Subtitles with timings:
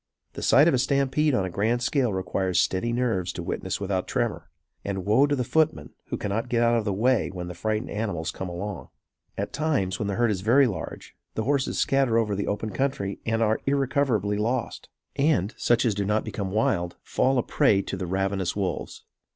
[0.33, 4.07] The sight of a stampede on a grand scale requires steady nerves to witness without
[4.07, 4.49] tremor;
[4.83, 7.91] and, woe to the footman who cannot get out of the way when the frightened
[7.91, 8.89] animals come along.
[9.37, 13.19] At times, when the herd is very large, the horses scatter over the open country
[13.27, 17.95] and are irrecoverably lost; and, such as do not become wild, fall a prey to
[17.95, 19.03] the ravenous wolves.